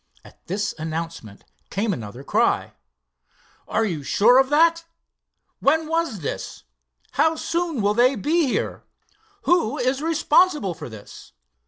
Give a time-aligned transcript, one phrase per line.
[0.25, 2.73] At this announcement came another cry.
[3.71, 4.83] "You are sure of that?"
[5.59, 6.63] "When was this?"
[7.11, 8.83] "How soon will they be here?"
[9.43, 11.33] "Who is responsible for this?"